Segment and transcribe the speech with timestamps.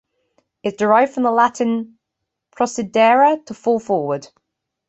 [0.63, 1.99] It is derived from the Latin
[2.51, 4.29] "procidere"- "to fall forward".